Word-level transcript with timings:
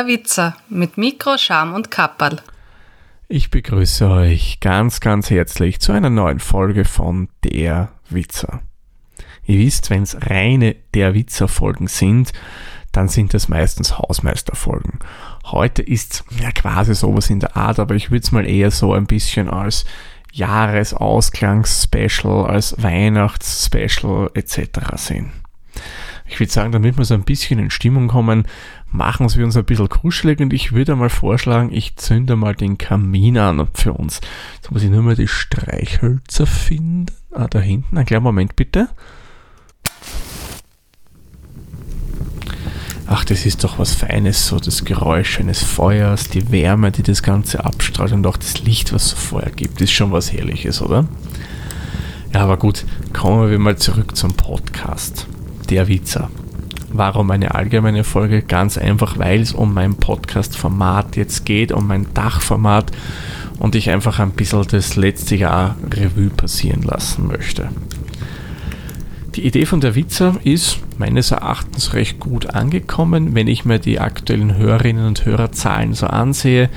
Der 0.00 0.06
Witzer 0.06 0.56
mit 0.70 0.96
Mikro, 0.96 1.36
Scham 1.36 1.74
und 1.74 1.90
Kapperl. 1.90 2.40
Ich 3.28 3.50
begrüße 3.50 4.08
euch 4.08 4.58
ganz, 4.60 5.00
ganz 5.00 5.28
herzlich 5.28 5.78
zu 5.78 5.92
einer 5.92 6.08
neuen 6.08 6.38
Folge 6.38 6.86
von 6.86 7.28
Der 7.44 7.90
Witzer. 8.08 8.62
Ihr 9.44 9.58
wisst, 9.58 9.90
wenn 9.90 10.04
es 10.04 10.16
reine 10.18 10.74
Der 10.94 11.12
Witzer 11.12 11.48
Folgen 11.48 11.86
sind, 11.86 12.32
dann 12.92 13.08
sind 13.08 13.34
das 13.34 13.50
meistens 13.50 13.98
Hausmeisterfolgen. 13.98 15.00
Heute 15.44 15.82
ist 15.82 16.24
ja 16.40 16.50
quasi 16.50 16.94
sowas 16.94 17.28
in 17.28 17.40
der 17.40 17.58
Art, 17.58 17.78
aber 17.78 17.94
ich 17.94 18.10
würde 18.10 18.24
es 18.24 18.32
mal 18.32 18.48
eher 18.48 18.70
so 18.70 18.94
ein 18.94 19.04
bisschen 19.04 19.50
als 19.50 19.84
Jahresausklangsspecial, 20.32 22.46
als 22.46 22.82
Weihnachtsspecial 22.82 24.30
etc. 24.32 24.60
sehen. 24.94 25.30
Ich 26.30 26.38
würde 26.38 26.52
sagen, 26.52 26.72
damit 26.72 26.96
wir 26.96 27.04
so 27.04 27.14
ein 27.14 27.24
bisschen 27.24 27.58
in 27.58 27.70
Stimmung 27.70 28.08
kommen, 28.08 28.46
machen 28.90 29.28
wir 29.34 29.44
uns 29.44 29.56
ein 29.56 29.64
bisschen 29.64 29.88
kuschelig 29.88 30.40
und 30.40 30.52
ich 30.52 30.72
würde 30.72 30.96
mal 30.96 31.10
vorschlagen, 31.10 31.72
ich 31.72 31.96
zünde 31.96 32.36
mal 32.36 32.54
den 32.54 32.78
Kamin 32.78 33.38
an 33.38 33.68
für 33.72 33.92
uns. 33.92 34.20
Jetzt 34.56 34.70
muss 34.70 34.82
ich 34.82 34.90
nur 34.90 35.02
mal 35.02 35.16
die 35.16 35.28
Streichhölzer 35.28 36.46
finden. 36.46 37.06
Ah, 37.32 37.46
da 37.48 37.60
hinten. 37.60 37.96
Ein 37.96 38.06
kleiner 38.06 38.22
Moment 38.22 38.56
bitte. 38.56 38.88
Ach, 43.06 43.24
das 43.24 43.44
ist 43.44 43.64
doch 43.64 43.78
was 43.78 43.94
Feines, 43.94 44.46
so 44.46 44.60
das 44.60 44.84
Geräusch 44.84 45.40
eines 45.40 45.62
Feuers, 45.64 46.28
die 46.28 46.52
Wärme, 46.52 46.92
die 46.92 47.02
das 47.02 47.24
Ganze 47.24 47.64
abstrahlt 47.64 48.12
und 48.12 48.24
auch 48.24 48.36
das 48.36 48.62
Licht, 48.62 48.92
was 48.92 49.10
so 49.10 49.16
Feuer 49.16 49.50
gibt, 49.50 49.80
ist 49.80 49.90
schon 49.90 50.12
was 50.12 50.32
Herrliches, 50.32 50.80
oder? 50.80 51.08
Ja, 52.32 52.42
aber 52.42 52.56
gut, 52.56 52.84
kommen 53.12 53.50
wir 53.50 53.58
mal 53.58 53.76
zurück 53.76 54.16
zum 54.16 54.34
Podcast. 54.34 55.26
Der 55.68 55.88
Witzer. 55.88 56.30
Warum 56.92 57.30
eine 57.30 57.54
allgemeine 57.54 58.02
Folge? 58.02 58.42
Ganz 58.42 58.76
einfach, 58.76 59.16
weil 59.18 59.40
es 59.40 59.52
um 59.52 59.72
mein 59.72 59.94
Podcast-Format 59.94 61.16
jetzt 61.16 61.46
geht, 61.46 61.70
um 61.70 61.86
mein 61.86 62.12
Dachformat 62.14 62.90
und 63.60 63.76
ich 63.76 63.90
einfach 63.90 64.18
ein 64.18 64.32
bisschen 64.32 64.66
das 64.68 64.96
letzte 64.96 65.36
Jahr 65.36 65.76
Revue 65.88 66.30
passieren 66.30 66.82
lassen 66.82 67.28
möchte. 67.28 67.68
Die 69.36 69.46
Idee 69.46 69.66
von 69.66 69.80
der 69.80 69.94
Witzer 69.94 70.34
ist 70.42 70.80
meines 70.98 71.30
Erachtens 71.30 71.94
recht 71.94 72.18
gut 72.18 72.50
angekommen. 72.50 73.36
Wenn 73.36 73.46
ich 73.46 73.64
mir 73.64 73.78
die 73.78 74.00
aktuellen 74.00 74.56
Hörerinnen 74.56 75.06
und 75.06 75.24
Hörerzahlen 75.24 75.94
so 75.94 76.08
ansehe, 76.08 76.68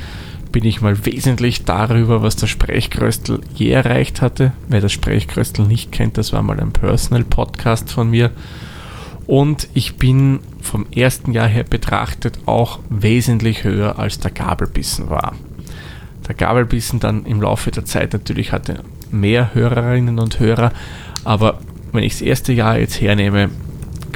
bin 0.52 0.64
ich 0.64 0.80
mal 0.80 1.04
wesentlich 1.08 1.66
darüber, 1.66 2.22
was 2.22 2.36
der 2.36 2.46
Sprechkröstel 2.46 3.42
je 3.56 3.72
erreicht 3.72 4.22
hatte. 4.22 4.52
Wer 4.68 4.82
das 4.82 4.92
Sprechkröstel 4.92 5.66
nicht 5.66 5.92
kennt, 5.92 6.20
das 6.20 6.32
war 6.32 6.44
mal 6.44 6.60
ein 6.60 6.72
Personal 6.72 7.24
Podcast 7.24 7.92
von 7.92 8.12
mir. 8.12 8.30
Und 9.26 9.68
ich 9.74 9.96
bin 9.96 10.40
vom 10.62 10.86
ersten 10.94 11.32
Jahr 11.32 11.48
her 11.48 11.64
betrachtet 11.64 12.40
auch 12.46 12.80
wesentlich 12.90 13.64
höher 13.64 14.00
als 14.00 14.20
der 14.20 14.32
Gabelbissen 14.32 15.10
war. 15.10 15.34
Der 16.28 16.36
Gabelbissen 16.36 17.00
dann 17.00 17.26
im 17.26 17.42
Laufe 17.42 17.72
der 17.72 17.86
Zeit 17.86 18.14
natürlich 18.14 18.52
hatte 18.52 18.84
mehr 19.12 19.54
Hörerinnen 19.54 20.20
und 20.20 20.40
Hörer, 20.40 20.72
aber 21.24 21.60
wenn 21.92 22.04
ich 22.04 22.14
das 22.14 22.22
erste 22.22 22.54
Jahr 22.54 22.78
jetzt 22.80 23.02
hernehme, 23.02 23.50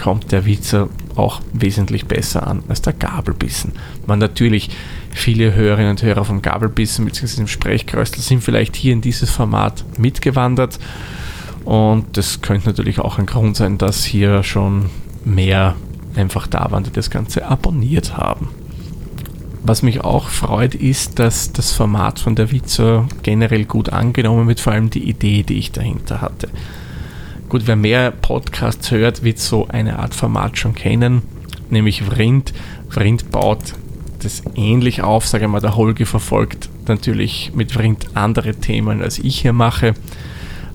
kommt 0.02 0.32
der 0.32 0.46
Witzer 0.46 0.90
auch 1.16 1.42
wesentlich 1.54 2.06
besser 2.06 2.48
an 2.48 2.64
als 2.68 2.82
der 2.82 2.94
Gabelbissen. 2.94 3.74
Man 4.06 4.20
natürlich, 4.20 4.70
viele 5.12 5.54
Hörerinnen 5.54 5.92
und 5.92 6.04
Hörer 6.04 6.24
vom 6.26 6.42
Gabelbissen 6.42 7.06
bzw. 7.06 7.38
dem 7.38 7.48
Sprechkröstel 7.48 8.22
sind 8.22 8.44
vielleicht 8.44 8.76
hier 8.76 8.94
in 8.94 9.02
dieses 9.02 9.32
Format 9.32 9.84
mitgewandert 9.98 10.80
und 11.68 12.16
das 12.16 12.42
könnte 12.42 12.70
natürlich 12.70 13.02
auch 13.02 13.20
ein 13.20 13.26
Grund 13.26 13.58
sein, 13.58 13.78
dass 13.78 14.06
hier 14.06 14.42
schon 14.42 14.90
mehr 15.26 15.76
einfach 16.16 16.48
da 16.48 16.72
waren, 16.72 16.86
die 16.86 16.94
das 16.94 17.10
Ganze 17.10 17.46
abonniert 17.46 18.16
haben. 18.16 18.48
Was 19.64 19.82
mich 19.84 20.00
auch 20.00 20.30
freut, 20.30 20.76
ist, 20.76 21.20
dass 21.20 21.52
das 21.52 21.74
Format 21.74 22.20
von 22.20 22.36
der 22.36 22.54
Witzer 22.54 23.06
generell 23.22 23.66
gut 23.66 23.90
angenommen 23.90 24.48
wird, 24.48 24.62
vor 24.62 24.72
allem 24.72 24.90
die 24.90 25.10
Idee, 25.10 25.44
die 25.44 25.58
ich 25.58 25.74
dahinter 25.74 26.22
hatte. 26.22 26.48
Gut, 27.50 27.64
wer 27.66 27.76
mehr 27.76 28.12
Podcasts 28.12 28.90
hört, 28.92 29.24
wird 29.24 29.40
so 29.40 29.68
eine 29.68 30.00
Art 30.00 30.16
Format 30.16 30.58
schon 30.58 30.74
kennen, 30.74 31.22
nämlich 31.70 32.02
Vrind. 32.02 32.54
Vrind 32.88 33.30
baut 33.30 33.74
das 34.20 34.42
ähnlich 34.56 35.02
auf, 35.02 35.28
sage 35.28 35.44
ich 35.44 35.52
mal, 35.52 35.60
der 35.60 35.76
Holge 35.76 36.06
verfolgt 36.06 36.70
natürlich 36.88 37.52
mit 37.54 37.74
Vrind 37.74 38.16
andere 38.16 38.56
Themen, 38.56 39.02
als 39.02 39.20
ich 39.20 39.42
hier 39.42 39.52
mache. 39.52 39.96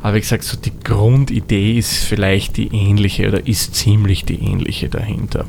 Aber 0.03 0.15
wie 0.15 0.21
gesagt, 0.21 0.43
so 0.43 0.57
die 0.57 0.73
Grundidee 0.83 1.79
ist 1.79 2.05
vielleicht 2.05 2.57
die 2.57 2.75
ähnliche 2.75 3.29
oder 3.29 3.47
ist 3.47 3.77
ziemlich 3.77 4.25
die 4.25 4.43
ähnliche 4.45 4.89
dahinter. 4.89 5.45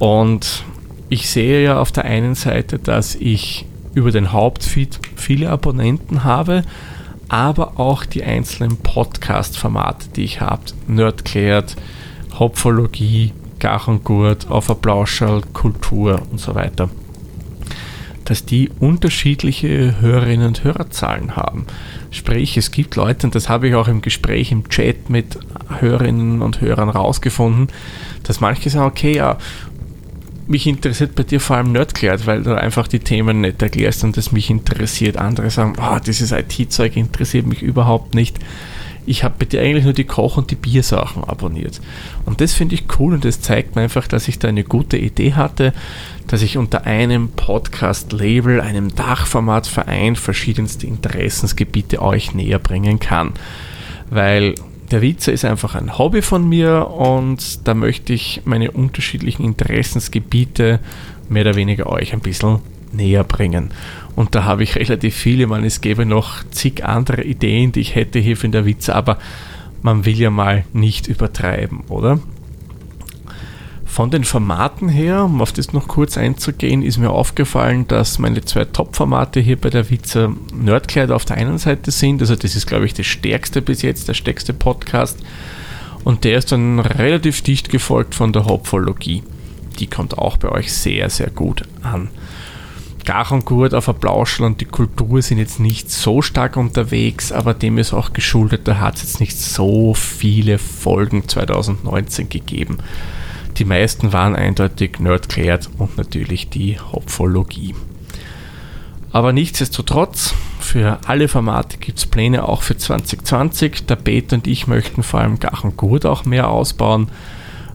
Und 0.00 0.64
ich 1.08 1.30
sehe 1.30 1.62
ja 1.62 1.80
auf 1.80 1.92
der 1.92 2.04
einen 2.04 2.34
Seite, 2.34 2.78
dass 2.78 3.14
ich 3.14 3.64
über 3.94 4.10
den 4.10 4.32
Hauptfeed 4.32 4.98
viele 5.16 5.50
Abonnenten 5.50 6.24
habe, 6.24 6.62
aber 7.28 7.78
auch 7.78 8.04
die 8.04 8.24
einzelnen 8.24 8.76
Podcast-Formate, 8.76 10.08
die 10.16 10.24
ich 10.24 10.40
habe. 10.40 10.62
Nerdklärt, 10.86 11.76
Hopfologie, 12.38 13.32
Gach 13.58 13.88
und 13.88 14.04
Gurt, 14.04 14.50
Auf 14.50 14.68
Applauscherl, 14.70 15.42
Kultur 15.52 16.22
und 16.30 16.40
so 16.40 16.54
weiter 16.54 16.88
dass 18.28 18.44
die 18.44 18.68
unterschiedliche 18.78 20.02
Hörerinnen 20.02 20.48
und 20.48 20.62
Hörerzahlen 20.62 21.34
haben. 21.34 21.66
Sprich, 22.10 22.58
es 22.58 22.70
gibt 22.70 22.94
Leute, 22.94 23.26
und 23.26 23.34
das 23.34 23.48
habe 23.48 23.68
ich 23.68 23.74
auch 23.74 23.88
im 23.88 24.02
Gespräch 24.02 24.52
im 24.52 24.68
Chat 24.68 25.08
mit 25.08 25.38
Hörerinnen 25.80 26.42
und 26.42 26.60
Hörern 26.60 26.90
rausgefunden, 26.90 27.68
dass 28.24 28.42
manche 28.42 28.68
sagen, 28.68 28.84
okay, 28.84 29.16
ja, 29.16 29.38
mich 30.46 30.66
interessiert 30.66 31.14
bei 31.14 31.22
dir 31.22 31.40
vor 31.40 31.56
allem 31.56 31.72
Nerdklärt, 31.72 32.26
weil 32.26 32.42
du 32.42 32.54
einfach 32.54 32.86
die 32.86 33.00
Themen 33.00 33.40
nicht 33.40 33.62
erklärst 33.62 34.04
und 34.04 34.18
das 34.18 34.30
mich 34.30 34.50
interessiert. 34.50 35.16
Andere 35.16 35.48
sagen, 35.48 35.74
oh, 35.80 35.98
dieses 35.98 36.30
IT-Zeug 36.30 36.98
interessiert 36.98 37.46
mich 37.46 37.62
überhaupt 37.62 38.14
nicht 38.14 38.38
ich 39.06 39.24
habe 39.24 39.44
bei 39.44 39.60
eigentlich 39.60 39.84
nur 39.84 39.92
die 39.92 40.04
Koch- 40.04 40.36
und 40.36 40.50
die 40.50 40.56
Biersachen 40.56 41.24
abonniert. 41.24 41.80
Und 42.24 42.40
das 42.40 42.52
finde 42.52 42.74
ich 42.74 42.84
cool 42.98 43.14
und 43.14 43.24
das 43.24 43.40
zeigt 43.40 43.76
mir 43.76 43.82
einfach, 43.82 44.06
dass 44.06 44.28
ich 44.28 44.38
da 44.38 44.48
eine 44.48 44.64
gute 44.64 44.96
Idee 44.96 45.34
hatte, 45.34 45.72
dass 46.26 46.42
ich 46.42 46.58
unter 46.58 46.86
einem 46.86 47.30
Podcast-Label, 47.30 48.60
einem 48.60 48.94
Dachformatverein 48.94 50.16
verschiedenste 50.16 50.86
Interessensgebiete 50.86 52.02
euch 52.02 52.34
näher 52.34 52.58
bringen 52.58 53.00
kann. 53.00 53.32
Weil 54.10 54.54
der 54.90 55.02
Witzer 55.02 55.32
ist 55.32 55.44
einfach 55.44 55.74
ein 55.74 55.98
Hobby 55.98 56.22
von 56.22 56.48
mir 56.48 56.88
und 56.88 57.66
da 57.66 57.74
möchte 57.74 58.12
ich 58.12 58.42
meine 58.44 58.70
unterschiedlichen 58.70 59.44
Interessensgebiete 59.44 60.80
mehr 61.28 61.42
oder 61.42 61.56
weniger 61.56 61.86
euch 61.86 62.12
ein 62.12 62.20
bisschen 62.20 62.60
näher 62.92 63.24
bringen. 63.24 63.70
Und 64.18 64.34
da 64.34 64.42
habe 64.42 64.64
ich 64.64 64.74
relativ 64.74 65.14
viele. 65.14 65.46
Man, 65.46 65.62
es 65.62 65.80
gäbe 65.80 66.04
noch 66.04 66.42
zig 66.50 66.84
andere 66.84 67.22
Ideen, 67.22 67.70
die 67.70 67.78
ich 67.78 67.94
hätte 67.94 68.18
hier 68.18 68.36
für 68.36 68.48
den 68.48 68.64
Witz, 68.64 68.88
aber 68.88 69.16
man 69.80 70.06
will 70.06 70.18
ja 70.18 70.28
mal 70.28 70.64
nicht 70.72 71.06
übertreiben, 71.06 71.82
oder? 71.88 72.18
Von 73.84 74.10
den 74.10 74.24
Formaten 74.24 74.88
her, 74.88 75.22
um 75.22 75.40
auf 75.40 75.52
das 75.52 75.72
noch 75.72 75.86
kurz 75.86 76.18
einzugehen, 76.18 76.82
ist 76.82 76.98
mir 76.98 77.10
aufgefallen, 77.10 77.86
dass 77.86 78.18
meine 78.18 78.44
zwei 78.44 78.64
Top-Formate 78.64 79.38
hier 79.38 79.54
bei 79.56 79.70
der 79.70 79.88
Witzer 79.88 80.32
Nerdkleid 80.52 81.12
auf 81.12 81.24
der 81.24 81.36
einen 81.36 81.58
Seite 81.58 81.92
sind. 81.92 82.20
Also 82.20 82.34
das 82.34 82.56
ist, 82.56 82.66
glaube 82.66 82.86
ich, 82.86 82.94
das 82.94 83.06
stärkste 83.06 83.62
bis 83.62 83.82
jetzt, 83.82 84.08
der 84.08 84.14
stärkste 84.14 84.52
Podcast. 84.52 85.20
Und 86.02 86.24
der 86.24 86.38
ist 86.38 86.50
dann 86.50 86.80
relativ 86.80 87.42
dicht 87.42 87.68
gefolgt 87.68 88.16
von 88.16 88.32
der 88.32 88.46
Hopfologie. 88.46 89.22
Die 89.78 89.86
kommt 89.86 90.18
auch 90.18 90.38
bei 90.38 90.48
euch 90.48 90.72
sehr, 90.72 91.08
sehr 91.08 91.30
gut 91.30 91.62
an. 91.84 92.08
Gach 93.08 93.30
und 93.30 93.46
Gurt 93.46 93.72
auf 93.72 93.88
Applauschel 93.88 94.44
und 94.44 94.60
die 94.60 94.66
Kultur 94.66 95.22
sind 95.22 95.38
jetzt 95.38 95.60
nicht 95.60 95.90
so 95.90 96.20
stark 96.20 96.58
unterwegs, 96.58 97.32
aber 97.32 97.54
dem 97.54 97.78
ist 97.78 97.94
auch 97.94 98.12
geschuldet, 98.12 98.68
da 98.68 98.80
hat 98.80 98.96
es 98.96 99.02
jetzt 99.02 99.20
nicht 99.20 99.38
so 99.38 99.94
viele 99.94 100.58
Folgen 100.58 101.26
2019 101.26 102.28
gegeben. 102.28 102.76
Die 103.56 103.64
meisten 103.64 104.12
waren 104.12 104.36
eindeutig 104.36 104.98
Nerdklärt 104.98 105.70
und 105.78 105.96
natürlich 105.96 106.50
die 106.50 106.78
Hopfologie. 106.78 107.74
Aber 109.10 109.32
nichtsdestotrotz, 109.32 110.34
für 110.60 110.98
alle 111.06 111.28
Formate 111.28 111.78
gibt 111.78 111.96
es 111.96 112.04
Pläne 112.04 112.46
auch 112.46 112.60
für 112.60 112.76
2020. 112.76 113.86
Der 113.86 113.96
Beta 113.96 114.36
und 114.36 114.46
ich 114.46 114.66
möchten 114.66 115.02
vor 115.02 115.20
allem 115.20 115.40
Gach 115.40 115.64
und 115.64 115.78
Gurt 115.78 116.04
auch 116.04 116.26
mehr 116.26 116.50
ausbauen 116.50 117.08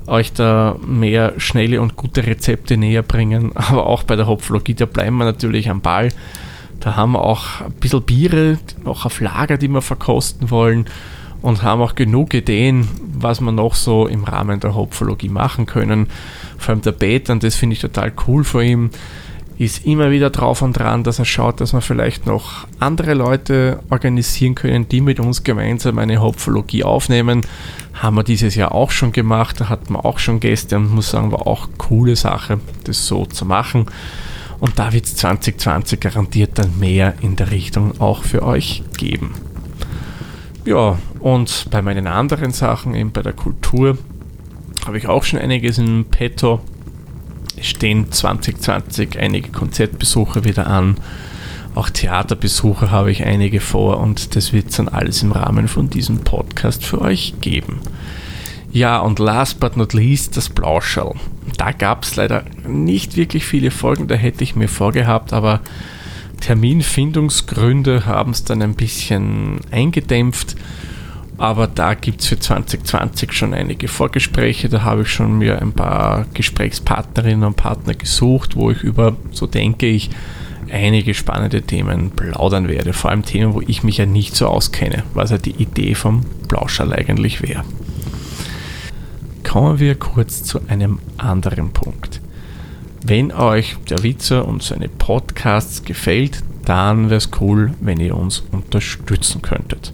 euch 0.07 0.33
da 0.33 0.75
mehr 0.85 1.33
schnelle 1.37 1.81
und 1.81 1.95
gute 1.95 2.25
Rezepte 2.25 2.77
näher 2.77 3.03
bringen. 3.03 3.51
Aber 3.55 3.87
auch 3.87 4.03
bei 4.03 4.15
der 4.15 4.27
Hopflogie, 4.27 4.73
da 4.73 4.85
bleiben 4.85 5.17
wir 5.17 5.25
natürlich 5.25 5.69
am 5.69 5.81
Ball. 5.81 6.09
Da 6.79 6.95
haben 6.95 7.13
wir 7.13 7.21
auch 7.21 7.61
ein 7.61 7.71
bisschen 7.73 8.03
Biere, 8.03 8.57
auch 8.83 9.05
auf 9.05 9.21
Lager, 9.21 9.57
die 9.57 9.69
wir 9.69 9.81
verkosten 9.81 10.51
wollen 10.51 10.85
und 11.41 11.61
haben 11.61 11.81
auch 11.81 11.95
genug 11.95 12.33
Ideen, 12.33 12.87
was 13.15 13.41
wir 13.41 13.51
noch 13.51 13.75
so 13.75 14.07
im 14.07 14.23
Rahmen 14.23 14.59
der 14.59 14.75
Hopfologie 14.75 15.29
machen 15.29 15.65
können. 15.65 16.07
Vor 16.57 16.73
allem 16.73 16.81
der 16.81 16.93
Beta, 16.93 17.33
und 17.33 17.43
das 17.43 17.55
finde 17.55 17.73
ich 17.73 17.81
total 17.81 18.11
cool 18.27 18.43
von 18.43 18.63
ihm, 18.63 18.89
ist 19.65 19.85
immer 19.85 20.11
wieder 20.11 20.29
drauf 20.29 20.61
und 20.61 20.73
dran, 20.73 21.03
dass 21.03 21.19
er 21.19 21.25
schaut, 21.25 21.61
dass 21.61 21.73
wir 21.73 21.81
vielleicht 21.81 22.25
noch 22.25 22.67
andere 22.79 23.13
Leute 23.13 23.79
organisieren 23.89 24.55
können, 24.55 24.87
die 24.89 25.01
mit 25.01 25.19
uns 25.19 25.43
gemeinsam 25.43 25.97
eine 25.99 26.21
Hopfologie 26.21 26.83
aufnehmen. 26.83 27.41
Haben 27.93 28.15
wir 28.15 28.23
dieses 28.23 28.55
Jahr 28.55 28.73
auch 28.73 28.91
schon 28.91 29.11
gemacht, 29.11 29.61
da 29.61 29.69
hatten 29.69 29.93
wir 29.93 30.05
auch 30.05 30.19
schon 30.19 30.39
Gäste 30.39 30.77
und 30.77 30.93
muss 30.93 31.11
sagen, 31.11 31.31
war 31.31 31.45
auch 31.47 31.69
coole 31.77 32.15
Sache, 32.15 32.59
das 32.83 33.05
so 33.05 33.25
zu 33.25 33.45
machen. 33.45 33.85
Und 34.59 34.79
da 34.79 34.93
wird 34.93 35.05
es 35.05 35.15
2020 35.17 35.99
garantiert 35.99 36.57
dann 36.57 36.79
mehr 36.79 37.15
in 37.21 37.35
der 37.35 37.51
Richtung 37.51 37.99
auch 37.99 38.23
für 38.23 38.43
euch 38.43 38.83
geben. 38.97 39.33
Ja, 40.65 40.97
und 41.19 41.67
bei 41.69 41.81
meinen 41.81 42.07
anderen 42.07 42.51
Sachen, 42.51 42.95
eben 42.95 43.11
bei 43.11 43.21
der 43.21 43.33
Kultur, 43.33 43.97
habe 44.85 44.97
ich 44.97 45.07
auch 45.07 45.23
schon 45.23 45.39
einiges 45.39 45.77
in 45.77 46.05
petto. 46.05 46.61
Es 47.63 47.69
stehen 47.69 48.11
2020 48.11 49.17
einige 49.17 49.49
Konzertbesuche 49.49 50.43
wieder 50.43 50.67
an. 50.67 50.97
Auch 51.75 51.89
Theaterbesuche 51.89 52.91
habe 52.91 53.09
ich 53.09 53.23
einige 53.23 53.61
vor 53.61 54.01
und 54.01 54.35
das 54.35 54.51
wird 54.51 54.77
dann 54.77 54.89
alles 54.89 55.23
im 55.23 55.31
Rahmen 55.31 55.69
von 55.69 55.89
diesem 55.89 56.25
Podcast 56.25 56.83
für 56.83 56.99
euch 56.99 57.35
geben. 57.39 57.79
Ja, 58.73 58.99
und 58.99 59.17
last 59.19 59.61
but 59.61 59.77
not 59.77 59.93
least 59.93 60.35
das 60.35 60.49
Blauschall. 60.49 61.13
Da 61.55 61.71
gab 61.71 62.03
es 62.03 62.17
leider 62.17 62.43
nicht 62.67 63.15
wirklich 63.15 63.45
viele 63.45 63.71
Folgen, 63.71 64.09
da 64.09 64.15
hätte 64.15 64.43
ich 64.43 64.57
mir 64.57 64.67
vorgehabt, 64.67 65.31
aber 65.31 65.61
Terminfindungsgründe 66.41 68.05
haben 68.05 68.31
es 68.31 68.43
dann 68.43 68.61
ein 68.61 68.75
bisschen 68.75 69.61
eingedämpft. 69.71 70.57
Aber 71.43 71.67
da 71.67 71.93
gibt 71.93 72.21
es 72.21 72.27
für 72.27 72.39
2020 72.39 73.33
schon 73.33 73.53
einige 73.53 73.89
Vorgespräche. 73.89 74.69
Da 74.69 74.83
habe 74.83 75.01
ich 75.01 75.09
schon 75.09 75.39
mir 75.39 75.61
ein 75.61 75.73
paar 75.73 76.25
Gesprächspartnerinnen 76.33 77.43
und 77.43 77.57
Partner 77.57 77.95
gesucht, 77.95 78.55
wo 78.55 78.71
ich 78.71 78.81
über, 78.81 79.17
so 79.31 79.45
denke 79.45 79.87
ich, 79.87 80.09
einige 80.71 81.13
spannende 81.13 81.61
Themen 81.61 82.11
plaudern 82.11 82.69
werde. 82.69 82.93
Vor 82.93 83.11
allem 83.11 83.25
Themen, 83.25 83.53
wo 83.53 83.59
ich 83.59 83.83
mich 83.83 83.97
ja 83.97 84.05
nicht 84.05 84.37
so 84.37 84.47
auskenne, 84.47 85.03
was 85.13 85.31
ja 85.31 85.37
die 85.37 85.61
Idee 85.61 85.95
vom 85.95 86.21
Blauschall 86.47 86.93
eigentlich 86.93 87.41
wäre. 87.41 87.65
Kommen 89.43 89.79
wir 89.79 89.95
kurz 89.95 90.43
zu 90.43 90.61
einem 90.69 90.99
anderen 91.17 91.71
Punkt. 91.73 92.21
Wenn 93.05 93.33
euch 93.33 93.75
der 93.89 94.01
Witzer 94.01 94.47
und 94.47 94.63
seine 94.63 94.87
Podcasts 94.87 95.83
gefällt, 95.83 96.41
dann 96.63 97.09
wäre 97.09 97.17
es 97.17 97.31
cool, 97.41 97.73
wenn 97.81 97.99
ihr 97.99 98.15
uns 98.15 98.45
unterstützen 98.53 99.41
könntet. 99.41 99.91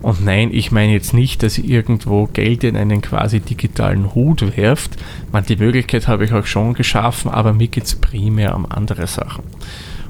Und 0.00 0.24
nein, 0.24 0.50
ich 0.52 0.70
meine 0.70 0.92
jetzt 0.92 1.12
nicht, 1.12 1.42
dass 1.42 1.58
ihr 1.58 1.78
irgendwo 1.78 2.26
Geld 2.26 2.62
in 2.62 2.76
einen 2.76 3.02
quasi 3.02 3.40
digitalen 3.40 4.14
Hut 4.14 4.56
werft. 4.56 4.96
Man, 5.32 5.44
die 5.44 5.56
Möglichkeit 5.56 6.06
habe 6.06 6.24
ich 6.24 6.32
auch 6.32 6.46
schon 6.46 6.74
geschaffen, 6.74 7.30
aber 7.30 7.52
mir 7.52 7.68
geht 7.68 7.84
es 7.84 7.96
primär 7.96 8.54
um 8.54 8.64
andere 8.66 9.06
Sachen. 9.06 9.42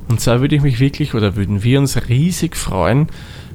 Und 0.08 0.20
zwar 0.20 0.40
würde 0.40 0.56
ich 0.56 0.62
mich 0.62 0.81
wirklich 0.81 1.14
oder 1.14 1.37
würden 1.37 1.62
wir 1.62 1.79
uns 1.79 2.08
riesig 2.08 2.56
freuen, 2.56 3.08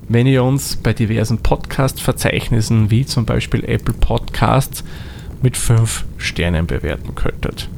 wenn 0.10 0.28
ihr 0.28 0.44
uns 0.44 0.76
bei 0.76 0.94
diversen 0.94 1.40
Podcast-Verzeichnissen 1.40 2.92
wie 2.92 3.06
zum 3.06 3.26
Beispiel 3.26 3.64
Apple 3.64 3.94
Podcasts 3.94 4.84
mit 5.42 5.56
5 5.56 6.06
Sternen 6.18 6.68
bewerten 6.68 7.16
könntet. 7.16 7.70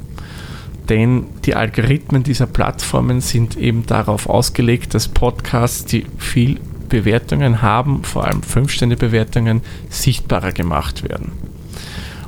Denn 0.88 1.26
die 1.44 1.54
Algorithmen 1.54 2.22
dieser 2.22 2.46
Plattformen 2.46 3.20
sind 3.20 3.56
eben 3.56 3.86
darauf 3.86 4.28
ausgelegt, 4.28 4.94
dass 4.94 5.08
Podcasts, 5.08 5.84
die 5.84 6.06
viel 6.18 6.60
Bewertungen 6.86 7.62
haben, 7.62 8.04
vor 8.04 8.24
allem 8.24 8.40
5-Sterne-Bewertungen, 8.40 9.62
sichtbarer 9.88 10.52
gemacht 10.52 11.08
werden. 11.08 11.32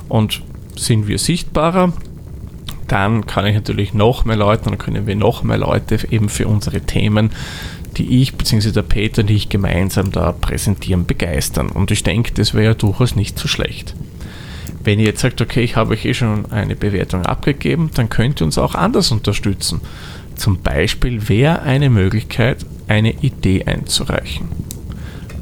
Und 0.07 0.41
sind 0.75 1.07
wir 1.07 1.19
sichtbarer, 1.19 1.93
dann 2.87 3.25
kann 3.25 3.45
ich 3.45 3.55
natürlich 3.55 3.93
noch 3.93 4.25
mehr 4.25 4.35
Leute, 4.35 4.65
dann 4.65 4.77
können 4.77 5.05
wir 5.07 5.15
noch 5.15 5.43
mehr 5.43 5.57
Leute 5.57 5.99
eben 6.11 6.29
für 6.29 6.47
unsere 6.47 6.81
Themen, 6.81 7.31
die 7.97 8.21
ich 8.21 8.35
bzw. 8.35 8.71
der 8.71 8.81
Peter 8.81 9.21
und 9.21 9.29
ich 9.29 9.49
gemeinsam 9.49 10.11
da 10.11 10.31
präsentieren, 10.31 11.05
begeistern. 11.05 11.69
Und 11.69 11.91
ich 11.91 12.03
denke, 12.03 12.33
das 12.33 12.53
wäre 12.53 12.65
ja 12.65 12.73
durchaus 12.73 13.15
nicht 13.15 13.37
so 13.37 13.47
schlecht. 13.47 13.95
Wenn 14.83 14.99
ihr 14.99 15.07
jetzt 15.07 15.21
sagt, 15.21 15.41
okay, 15.41 15.61
ich 15.61 15.75
habe 15.75 15.93
euch 15.93 16.05
eh 16.05 16.13
schon 16.13 16.51
eine 16.51 16.75
Bewertung 16.75 17.25
abgegeben, 17.25 17.91
dann 17.93 18.09
könnt 18.09 18.41
ihr 18.41 18.45
uns 18.45 18.57
auch 18.57 18.75
anders 18.75 19.11
unterstützen. 19.11 19.81
Zum 20.35 20.61
Beispiel 20.61 21.27
wäre 21.27 21.61
eine 21.61 21.89
Möglichkeit, 21.89 22.65
eine 22.89 23.11
Idee 23.21 23.63
einzureichen. 23.63 24.47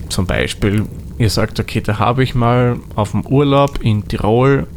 Zum 0.09 0.27
Beispiel, 0.27 0.85
ihr 1.17 1.29
sagt, 1.29 1.59
okay, 1.59 1.81
da 1.81 1.97
habe 1.97 2.23
ich 2.23 2.35
mal 2.35 2.77
auf 2.95 3.11
dem 3.11 3.25
Urlaub 3.25 3.79
in 3.81 4.07
Tirol 4.07 4.67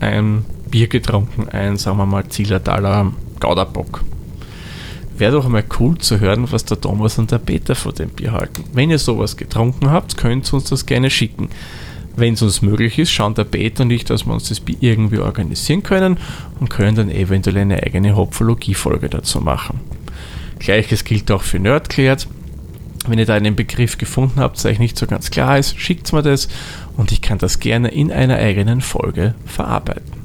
ein 0.00 0.44
Bier 0.70 0.88
getrunken, 0.88 1.48
ein, 1.48 1.76
sagen 1.76 1.96
wir 1.96 2.06
mal, 2.06 2.28
Zillertaler 2.28 3.12
Gauderbock. 3.40 4.04
Wäre 5.16 5.32
doch 5.32 5.48
mal 5.48 5.64
cool 5.80 5.98
zu 5.98 6.20
hören, 6.20 6.46
was 6.52 6.64
der 6.64 6.80
Thomas 6.80 7.18
und 7.18 7.32
der 7.32 7.38
Peter 7.38 7.74
von 7.74 7.94
dem 7.94 8.10
Bier 8.10 8.32
halten. 8.32 8.64
Wenn 8.72 8.90
ihr 8.90 8.98
sowas 8.98 9.36
getrunken 9.36 9.90
habt, 9.90 10.16
könnt 10.16 10.48
ihr 10.48 10.54
uns 10.54 10.64
das 10.64 10.86
gerne 10.86 11.10
schicken. 11.10 11.48
Wenn 12.14 12.34
es 12.34 12.42
uns 12.42 12.62
möglich 12.62 12.98
ist, 12.98 13.10
schauen 13.10 13.34
der 13.34 13.44
Peter 13.44 13.84
und 13.84 13.90
ich, 13.90 14.04
dass 14.04 14.26
wir 14.26 14.34
uns 14.34 14.48
das 14.48 14.60
irgendwie 14.80 15.18
organisieren 15.18 15.82
können 15.82 16.18
und 16.60 16.68
können 16.68 16.94
dann 16.94 17.10
eventuell 17.10 17.58
eine 17.58 17.82
eigene 17.82 18.14
Hopfologie-Folge 18.16 19.08
dazu 19.08 19.40
machen. 19.40 19.80
Gleiches 20.58 21.04
gilt 21.04 21.30
auch 21.30 21.42
für 21.42 21.58
Nerdklärt. 21.58 22.28
Wenn 23.06 23.18
ihr 23.18 23.26
da 23.26 23.34
einen 23.34 23.56
Begriff 23.56 23.96
gefunden 23.96 24.40
habt, 24.40 24.62
der 24.62 24.72
euch 24.72 24.78
nicht 24.78 24.98
so 24.98 25.06
ganz 25.06 25.30
klar 25.30 25.58
ist, 25.58 25.78
schickt 25.78 26.12
mir 26.12 26.22
das 26.22 26.48
und 26.96 27.12
ich 27.12 27.22
kann 27.22 27.38
das 27.38 27.58
gerne 27.58 27.88
in 27.88 28.12
einer 28.12 28.36
eigenen 28.36 28.80
Folge 28.80 29.34
verarbeiten. 29.46 30.18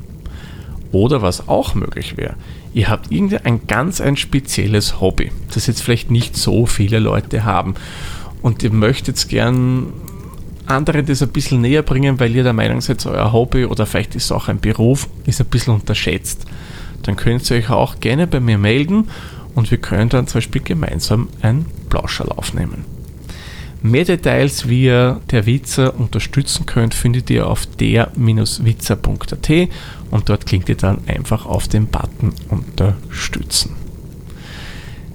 Oder 0.91 1.21
was 1.21 1.47
auch 1.47 1.75
möglich 1.75 2.17
wäre, 2.17 2.35
ihr 2.73 2.89
habt 2.89 3.11
irgendein 3.11 3.65
ganz 3.67 4.01
ein 4.01 4.17
spezielles 4.17 4.99
Hobby, 4.99 5.31
das 5.53 5.67
jetzt 5.67 5.81
vielleicht 5.81 6.11
nicht 6.11 6.35
so 6.35 6.65
viele 6.65 6.99
Leute 6.99 7.45
haben 7.45 7.75
und 8.41 8.61
ihr 8.63 8.71
möchtet 8.71 9.27
gern 9.29 9.93
anderen 10.65 11.05
das 11.05 11.21
ein 11.21 11.29
bisschen 11.29 11.61
näher 11.61 11.81
bringen, 11.81 12.19
weil 12.19 12.35
ihr 12.35 12.43
der 12.43 12.53
Meinung 12.53 12.81
seid, 12.81 13.05
euer 13.05 13.33
Hobby 13.33 13.65
oder 13.65 13.85
vielleicht 13.85 14.15
ist 14.15 14.25
es 14.25 14.31
auch 14.31 14.47
ein 14.47 14.59
Beruf, 14.59 15.09
ist 15.25 15.41
ein 15.41 15.47
bisschen 15.47 15.73
unterschätzt. 15.73 16.45
Dann 17.03 17.15
könnt 17.15 17.49
ihr 17.49 17.57
euch 17.57 17.69
auch 17.69 17.99
gerne 17.99 18.27
bei 18.27 18.39
mir 18.39 18.57
melden 18.57 19.09
und 19.55 19.71
wir 19.71 19.77
können 19.77 20.09
dann 20.09 20.27
zum 20.27 20.37
Beispiel 20.39 20.61
gemeinsam 20.61 21.29
ein 21.41 21.65
Plauscherl 21.89 22.29
aufnehmen. 22.29 22.85
Mehr 23.81 24.05
Details, 24.05 24.69
wie 24.69 24.85
ihr 24.85 25.19
der 25.29 25.45
Witzer 25.45 25.99
unterstützen 25.99 26.65
könnt, 26.65 26.93
findet 26.93 27.29
ihr 27.29 27.47
auf 27.47 27.65
der-witzer.at 27.65 29.49
und 30.09 30.29
dort 30.29 30.45
klickt 30.45 30.69
ihr 30.69 30.77
dann 30.77 30.99
einfach 31.05 31.45
auf 31.45 31.67
den 31.67 31.87
Button 31.87 32.33
Unterstützen. 32.49 33.75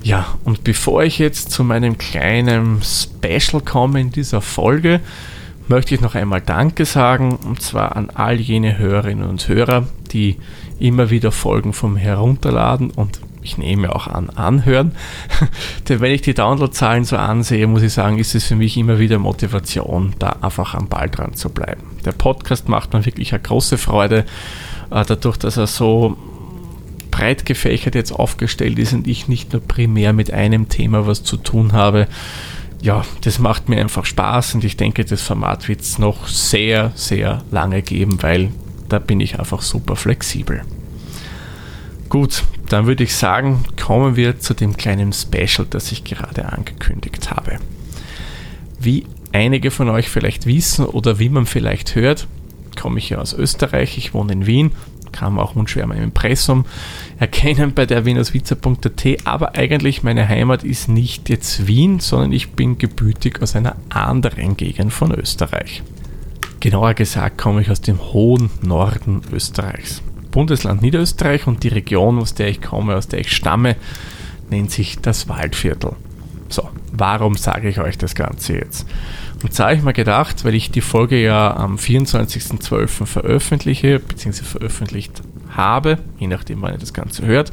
Ja, 0.02 0.38
und 0.44 0.64
bevor 0.64 1.02
ich 1.02 1.18
jetzt 1.18 1.50
zu 1.50 1.64
meinem 1.64 1.96
kleinen 1.96 2.82
Special 2.82 3.62
komme 3.62 4.02
in 4.02 4.10
dieser 4.10 4.42
Folge, 4.42 5.00
möchte 5.66 5.94
ich 5.94 6.02
noch 6.02 6.14
einmal 6.14 6.42
Danke 6.42 6.84
sagen, 6.84 7.36
und 7.36 7.62
zwar 7.62 7.96
an 7.96 8.10
all 8.10 8.38
jene 8.38 8.76
Hörerinnen 8.76 9.28
und 9.28 9.48
Hörer, 9.48 9.86
die 10.12 10.36
immer 10.78 11.08
wieder 11.10 11.32
Folgen 11.32 11.72
vom 11.72 11.96
Herunterladen 11.96 12.90
und 12.90 13.20
ich 13.42 13.58
nehme 13.58 13.94
auch 13.94 14.06
an, 14.06 14.30
anhören. 14.30 14.92
Denn 15.88 16.00
wenn 16.00 16.12
ich 16.12 16.22
die 16.22 16.34
Downloadzahlen 16.34 17.04
so 17.04 17.16
ansehe, 17.16 17.66
muss 17.66 17.82
ich 17.82 17.92
sagen, 17.92 18.18
ist 18.18 18.34
es 18.34 18.44
für 18.44 18.56
mich 18.56 18.76
immer 18.76 18.98
wieder 18.98 19.18
Motivation, 19.18 20.14
da 20.18 20.36
einfach 20.40 20.74
am 20.74 20.88
Ball 20.88 21.08
dran 21.08 21.34
zu 21.34 21.48
bleiben. 21.50 21.82
Der 22.04 22.12
Podcast 22.12 22.68
macht 22.68 22.92
mir 22.92 23.04
wirklich 23.04 23.32
eine 23.32 23.42
große 23.42 23.78
Freude, 23.78 24.24
äh, 24.90 25.04
dadurch, 25.04 25.36
dass 25.36 25.56
er 25.56 25.66
so 25.66 26.16
breit 27.10 27.46
gefächert 27.46 27.94
jetzt 27.94 28.12
aufgestellt 28.12 28.78
ist 28.78 28.92
und 28.92 29.06
ich 29.06 29.28
nicht 29.28 29.52
nur 29.52 29.62
primär 29.62 30.12
mit 30.12 30.32
einem 30.32 30.68
Thema 30.68 31.06
was 31.06 31.24
zu 31.24 31.36
tun 31.36 31.72
habe 31.72 32.06
ja, 32.80 33.04
das 33.22 33.38
macht 33.38 33.68
mir 33.68 33.80
einfach 33.80 34.04
Spaß 34.04 34.54
und 34.54 34.64
ich 34.64 34.76
denke, 34.76 35.04
das 35.04 35.22
Format 35.22 35.68
wird 35.68 35.80
es 35.80 35.98
noch 35.98 36.28
sehr, 36.28 36.92
sehr 36.94 37.42
lange 37.50 37.82
geben, 37.82 38.22
weil 38.22 38.50
da 38.88 38.98
bin 38.98 39.20
ich 39.20 39.38
einfach 39.38 39.62
super 39.62 39.96
flexibel. 39.96 40.62
Gut, 42.08 42.44
dann 42.68 42.86
würde 42.86 43.04
ich 43.04 43.14
sagen, 43.14 43.64
kommen 43.80 44.16
wir 44.16 44.38
zu 44.38 44.54
dem 44.54 44.76
kleinen 44.76 45.12
Special, 45.12 45.66
das 45.68 45.92
ich 45.92 46.04
gerade 46.04 46.52
angekündigt 46.52 47.30
habe. 47.30 47.58
Wie 48.80 49.06
einige 49.32 49.70
von 49.70 49.88
euch 49.90 50.08
vielleicht 50.08 50.46
wissen 50.46 50.86
oder 50.86 51.18
wie 51.18 51.28
man 51.28 51.46
vielleicht 51.46 51.94
hört, 51.94 52.26
komme 52.80 52.98
ich 52.98 53.10
ja 53.10 53.18
aus 53.18 53.34
Österreich, 53.34 53.98
ich 53.98 54.14
wohne 54.14 54.32
in 54.32 54.46
Wien 54.46 54.72
kann 55.12 55.34
man 55.34 55.44
auch 55.44 55.56
unschwer 55.56 55.84
im 55.84 55.92
Impressum 55.92 56.64
erkennen 57.18 57.72
bei 57.74 57.86
der 57.86 58.04
wienerswitzer.at, 58.04 59.26
aber 59.26 59.54
eigentlich 59.54 60.02
meine 60.02 60.28
Heimat 60.28 60.64
ist 60.64 60.88
nicht 60.88 61.28
jetzt 61.28 61.66
Wien, 61.66 62.00
sondern 62.00 62.32
ich 62.32 62.52
bin 62.52 62.78
gebürtig 62.78 63.42
aus 63.42 63.56
einer 63.56 63.76
anderen 63.88 64.56
Gegend 64.56 64.92
von 64.92 65.12
Österreich. 65.12 65.82
Genauer 66.60 66.94
gesagt 66.94 67.38
komme 67.38 67.62
ich 67.62 67.70
aus 67.70 67.80
dem 67.80 68.00
hohen 68.12 68.50
Norden 68.62 69.22
Österreichs. 69.32 70.02
Bundesland 70.30 70.82
Niederösterreich 70.82 71.46
und 71.46 71.62
die 71.62 71.68
Region, 71.68 72.18
aus 72.18 72.34
der 72.34 72.48
ich 72.48 72.60
komme, 72.60 72.96
aus 72.96 73.08
der 73.08 73.20
ich 73.20 73.34
stamme, 73.34 73.76
nennt 74.50 74.70
sich 74.70 74.98
das 75.00 75.28
Waldviertel. 75.28 75.92
So, 76.48 76.68
warum 76.92 77.36
sage 77.36 77.68
ich 77.68 77.78
euch 77.80 77.98
das 77.98 78.14
Ganze 78.14 78.54
jetzt? 78.54 78.86
Und 79.42 79.56
da 79.58 79.64
habe 79.64 79.74
ich 79.76 79.82
mir 79.82 79.92
gedacht, 79.92 80.44
weil 80.44 80.54
ich 80.54 80.70
die 80.70 80.80
Folge 80.80 81.20
ja 81.22 81.54
am 81.54 81.76
24.12. 81.76 83.06
veröffentliche, 83.06 84.00
beziehungsweise 84.00 84.48
veröffentlicht 84.48 85.22
habe, 85.50 85.98
je 86.18 86.26
nachdem, 86.26 86.62
wann 86.62 86.72
ihr 86.72 86.78
das 86.78 86.94
Ganze 86.94 87.24
hört, 87.24 87.52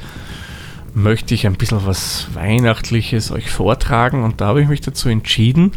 möchte 0.94 1.34
ich 1.34 1.46
ein 1.46 1.56
bisschen 1.56 1.86
was 1.86 2.28
Weihnachtliches 2.34 3.32
euch 3.32 3.52
vortragen 3.52 4.24
und 4.24 4.42
da 4.42 4.48
habe 4.48 4.62
ich 4.62 4.68
mich 4.68 4.82
dazu 4.82 5.10
entschieden, 5.10 5.74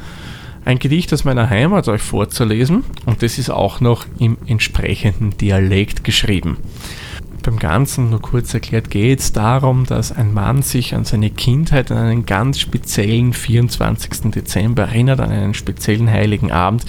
ein 0.69 0.79
Gedicht 0.79 1.15
aus 1.15 1.25
meiner 1.25 1.49
Heimat 1.49 1.89
euch 1.89 2.03
vorzulesen 2.03 2.85
und 3.07 3.23
das 3.23 3.39
ist 3.39 3.49
auch 3.49 3.81
noch 3.81 4.05
im 4.19 4.37
entsprechenden 4.47 5.35
Dialekt 5.39 6.05
geschrieben. 6.05 6.59
Beim 7.43 7.59
Ganzen 7.59 8.11
nur 8.11 8.21
kurz 8.21 8.53
erklärt 8.53 8.91
geht 8.91 9.21
es 9.21 9.33
darum, 9.33 9.87
dass 9.87 10.13
ein 10.13 10.35
Mann 10.35 10.61
sich 10.61 10.95
an 10.95 11.07
seine 11.07 11.31
Kindheit 11.31 11.91
an 11.91 11.97
einen 11.97 12.27
ganz 12.27 12.61
speziellen 12.61 13.33
24. 13.33 14.31
Dezember 14.31 14.83
erinnert, 14.83 15.21
an 15.21 15.31
einen 15.31 15.55
speziellen 15.55 16.11
heiligen 16.11 16.53
Abend, 16.53 16.85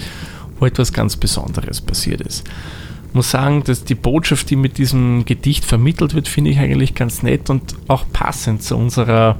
wo 0.59 0.65
etwas 0.65 0.91
ganz 0.91 1.15
Besonderes 1.15 1.79
passiert 1.79 2.19
ist. 2.19 2.45
Ich 3.07 3.13
muss 3.13 3.31
sagen, 3.31 3.63
dass 3.63 3.85
die 3.85 3.95
Botschaft, 3.95 4.49
die 4.49 4.57
mit 4.57 4.77
diesem 4.77 5.23
Gedicht 5.23 5.63
vermittelt 5.63 6.15
wird, 6.15 6.27
finde 6.27 6.51
ich 6.51 6.59
eigentlich 6.59 6.95
ganz 6.95 7.23
nett 7.23 7.49
und 7.49 7.75
auch 7.87 8.03
passend 8.11 8.61
zu 8.61 8.75
unserer 8.75 9.37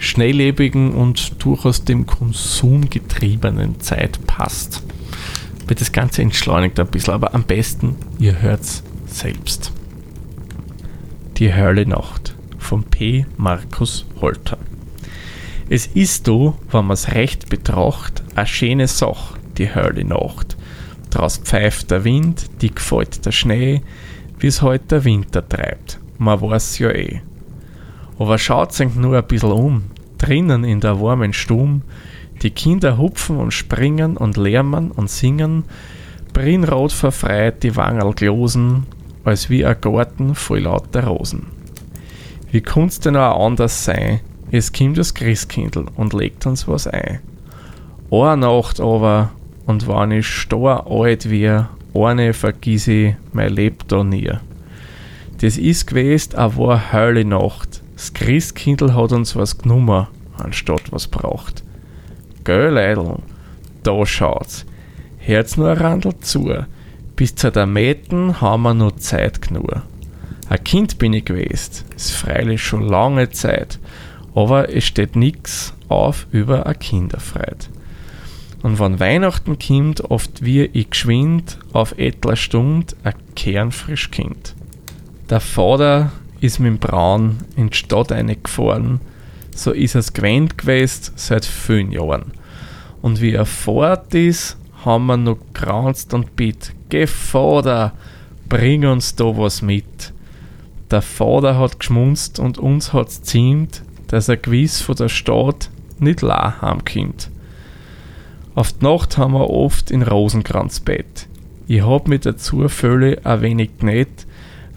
schnelllebigen 0.00 0.92
und 0.92 1.44
durchaus 1.44 1.84
dem 1.84 2.06
Konsum 2.06 2.88
getriebenen 2.90 3.80
Zeit 3.80 4.26
passt. 4.26 4.82
Wird 5.68 5.80
das 5.80 5.92
Ganze 5.92 6.22
entschleunigt 6.22 6.80
ein 6.80 6.88
bisschen, 6.88 7.14
aber 7.14 7.34
am 7.34 7.44
besten, 7.44 7.94
ihr 8.18 8.42
hört 8.42 8.62
es 8.62 8.82
selbst. 9.06 9.72
Die 11.36 11.54
Hölle 11.54 11.86
Nacht 11.86 12.34
von 12.58 12.82
P. 12.82 13.26
Markus 13.36 14.06
Holter. 14.20 14.58
Es 15.68 15.86
ist 15.86 16.26
do, 16.26 16.58
wenn 16.70 16.86
man's 16.86 17.12
recht 17.12 17.48
betracht, 17.48 18.24
a 18.34 18.46
schöne 18.46 18.88
Sach, 18.88 19.36
die 19.58 19.72
Hölle 19.72 20.04
Nacht. 20.04 20.56
Draus 21.10 21.38
pfeift 21.38 21.90
der 21.90 22.04
Wind, 22.04 22.62
dick 22.62 22.80
fällt 22.80 23.26
der 23.26 23.32
Schnee, 23.32 23.82
wie's 24.38 24.62
heut 24.62 24.90
der 24.90 25.04
Winter 25.04 25.46
treibt, 25.46 26.00
man 26.18 26.40
weiß 26.40 26.78
ja 26.78 26.90
eh. 26.90 27.20
Aber 28.20 28.36
schaut 28.36 28.74
sich 28.74 28.94
nur 28.94 29.16
ein 29.16 29.26
bisschen 29.26 29.50
um, 29.50 29.84
drinnen 30.18 30.62
in 30.62 30.80
der 30.80 31.00
warmen 31.00 31.32
Stube, 31.32 31.80
die 32.42 32.50
Kinder 32.50 32.98
hupfen 32.98 33.38
und 33.38 33.50
springen 33.50 34.18
und 34.18 34.36
lärmen 34.36 34.90
und 34.90 35.08
singen, 35.08 35.64
Brinrot 36.34 36.92
verfreit 36.92 37.62
die 37.62 37.74
Wangerl 37.74 38.12
glosen, 38.12 38.84
als 39.24 39.48
wie 39.48 39.64
ein 39.64 39.80
Garten 39.80 40.34
voll 40.34 40.60
lauter 40.60 41.06
Rosen. 41.06 41.46
Wie 42.50 42.60
kann's 42.60 43.00
denn 43.00 43.16
auch 43.16 43.42
anders 43.46 43.86
sein? 43.86 44.20
Es 44.50 44.70
kommt 44.70 44.98
das 44.98 45.14
Christkindl 45.14 45.86
und 45.96 46.12
legt 46.12 46.44
uns 46.44 46.68
was 46.68 46.86
ein. 46.86 47.20
Eine 48.10 48.36
Nacht 48.36 48.80
aber, 48.80 49.30
und 49.64 49.88
wann 49.88 50.10
ich 50.10 50.26
stor 50.26 50.90
alt 50.90 51.30
wie, 51.30 51.58
eine 51.94 52.34
vergiss 52.34 52.86
ich 52.86 53.14
mein 53.32 53.54
Leb 53.54 53.88
da 53.88 54.04
nie. 54.04 54.30
Das 55.40 55.56
ist 55.56 55.86
gewesen 55.86 56.36
a 56.36 56.54
war 56.58 56.92
heule 56.92 57.24
Nacht. 57.24 57.79
Das 58.00 58.14
Christkindl 58.14 58.94
hat 58.94 59.12
uns 59.12 59.36
was 59.36 59.58
genommen, 59.58 60.06
anstatt 60.38 60.90
was 60.90 61.06
braucht. 61.06 61.62
Gell, 62.44 62.70
Leidl, 62.70 63.18
da 63.82 64.06
schaut's. 64.06 64.64
Herz 65.18 65.58
nur 65.58 65.68
ein 65.68 65.76
Randl 65.76 66.18
zu. 66.20 66.50
Bis 67.14 67.34
zu 67.34 67.52
der 67.52 67.66
Mäten 67.66 68.40
haben 68.40 68.62
wir 68.62 68.72
noch 68.72 68.96
Zeit 68.96 69.42
genug. 69.42 69.82
Ein 70.48 70.64
Kind 70.64 70.96
bin 70.96 71.12
ich 71.12 71.26
gewesen, 71.26 71.84
ist 71.94 72.12
freilich 72.12 72.64
schon 72.64 72.88
lange 72.88 73.28
Zeit, 73.28 73.78
aber 74.34 74.74
es 74.74 74.86
steht 74.86 75.14
nix 75.14 75.74
auf 75.88 76.26
über 76.32 76.66
a 76.66 76.72
Kinderfreit. 76.72 77.68
Und 78.62 78.78
wenn 78.78 78.98
Weihnachten 78.98 79.58
kommt, 79.58 80.10
oft 80.10 80.42
wie 80.42 80.62
ich 80.62 80.88
geschwind 80.88 81.58
auf 81.74 81.98
etler 81.98 82.36
Stund 82.36 82.96
a 83.04 83.12
kernfrisch 83.36 84.10
Kind. 84.10 84.54
Der 85.28 85.40
Vater 85.40 86.12
ist 86.40 86.58
mit 86.58 86.68
dem 86.68 86.78
Braun 86.78 87.38
in 87.56 87.70
die 87.70 87.76
Stadt 87.76 88.08
gefahren, 88.42 89.00
so 89.54 89.72
ist 89.72 89.94
es 89.94 90.12
gewöhnt 90.12 90.56
gewesen 90.58 91.12
seit 91.16 91.44
vielen 91.44 91.92
Jahren. 91.92 92.32
Und 93.02 93.20
wie 93.20 93.32
er 93.32 93.46
fort 93.46 94.14
ist, 94.14 94.56
haben 94.84 95.06
wir 95.06 95.16
noch 95.16 95.38
granzt 95.54 96.14
und 96.14 96.36
bitt, 96.36 96.72
geh 96.88 97.06
Vater, 97.06 97.92
bring 98.48 98.86
uns 98.86 99.14
da 99.14 99.36
was 99.36 99.62
mit. 99.62 100.12
Der 100.90 101.02
Vater 101.02 101.58
hat 101.58 101.78
geschmunzt 101.78 102.38
und 102.38 102.58
uns 102.58 102.92
hat's 102.92 103.22
ziemt, 103.22 103.82
dass 104.08 104.28
er 104.28 104.36
gewiss 104.36 104.80
von 104.80 104.96
der 104.96 105.08
Stadt 105.08 105.70
nicht 105.98 106.22
la 106.22 106.60
heimkommt. 106.60 107.30
Auf 108.54 108.72
die 108.72 108.84
Nacht 108.84 109.16
haben 109.16 109.34
wir 109.34 109.48
oft 109.48 109.90
in 109.90 110.02
Rosenkranzbett. 110.02 111.28
Ich 111.68 111.86
hab 111.86 112.08
mit 112.08 112.24
der 112.24 112.36
Zufälle 112.36 113.20
ein 113.24 113.42
wenig 113.42 113.70
nett, 113.82 114.26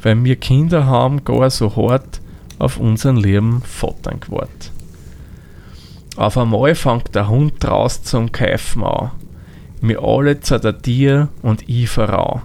weil 0.03 0.23
wir 0.23 0.35
Kinder 0.35 0.85
haben 0.85 1.25
gar 1.25 1.49
so 1.49 1.75
hart 1.75 2.21
auf 2.59 2.77
unseren 2.77 3.17
lieben 3.17 3.61
Vater 3.63 4.15
gewartet. 4.15 4.71
Auf 6.15 6.37
einmal 6.37 6.75
fängt 6.75 7.15
der 7.15 7.27
Hund 7.27 7.55
draus 7.59 8.03
zum 8.03 8.31
Keifen 8.31 8.83
an 8.83 9.11
mir 9.83 10.01
alle 10.01 10.39
zu 10.39 10.59
der 10.59 10.81
Tier 10.81 11.27
und 11.41 11.67
ich 11.67 11.89
voran. 11.89 12.41